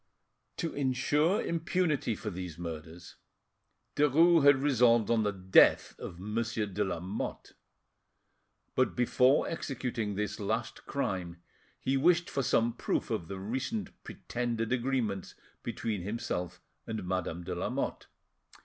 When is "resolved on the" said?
4.55-5.31